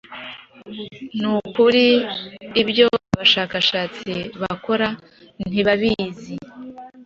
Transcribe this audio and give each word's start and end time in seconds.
Nukuri 1.19 1.85
Ibyo 2.61 2.85
Ababashakasti 2.89 4.13
Bakora 4.41 4.87
Ntibabizi 5.49 6.33